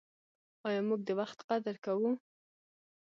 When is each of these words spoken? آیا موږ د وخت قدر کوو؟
آیا 0.67 0.81
موږ 0.87 1.01
د 1.05 1.09
وخت 1.19 1.39
قدر 1.49 1.75
کوو؟ 1.85 2.11